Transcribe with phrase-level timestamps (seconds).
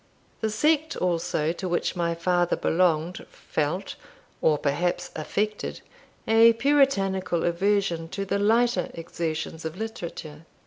[0.39, 3.95] The sect also to which my father belonged, felt,
[4.41, 5.81] or perhaps affected,
[6.27, 10.47] a puritanical aversion to the lighter exertions of literature.